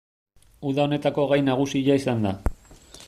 [0.71, 2.33] Uda honetako gai nagusia izan da.